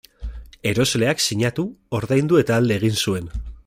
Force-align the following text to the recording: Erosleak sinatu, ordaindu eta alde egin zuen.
Erosleak 0.71 1.21
sinatu, 1.27 1.67
ordaindu 2.01 2.43
eta 2.45 2.61
alde 2.61 2.83
egin 2.83 3.03
zuen. 3.07 3.35